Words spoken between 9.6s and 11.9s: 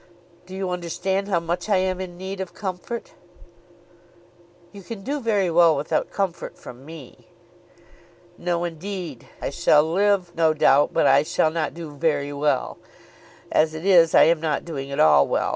live, no doubt; but I shall not